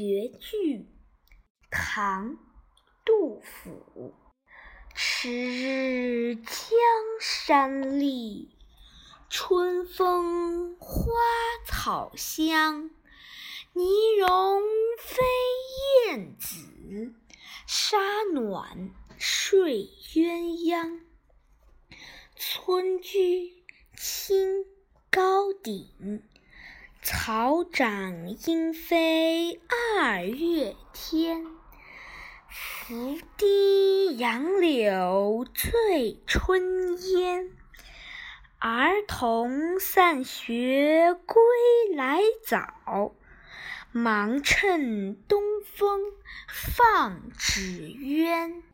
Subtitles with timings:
[0.00, 0.78] 绝句》
[1.70, 2.30] 唐·
[3.04, 4.14] 杜甫。
[4.94, 6.46] 迟日江
[7.20, 8.56] 山丽，
[9.28, 11.12] 春风花
[11.66, 12.88] 草香。
[13.74, 13.84] 泥
[14.18, 14.62] 融
[15.00, 15.22] 飞
[16.08, 17.14] 燕子，
[17.66, 17.98] 沙
[18.32, 21.00] 暖睡鸳鸯。
[22.36, 23.62] 村居
[23.98, 24.64] 清
[25.10, 26.22] 高顶，
[27.02, 29.60] 草长莺飞
[30.12, 31.46] 二月天。
[32.48, 37.52] 拂堤杨柳醉春烟，
[38.58, 41.40] 儿童散学归
[41.94, 43.14] 来早。
[43.92, 46.00] 忙趁东风
[46.48, 48.64] 放纸鸢。